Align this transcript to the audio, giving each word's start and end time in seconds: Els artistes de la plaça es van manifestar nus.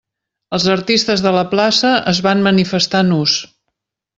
Els 0.57 0.63
artistes 0.75 1.23
de 1.25 1.35
la 1.35 1.45
plaça 1.53 1.91
es 2.15 2.23
van 2.29 2.41
manifestar 2.49 3.07
nus. 3.13 3.37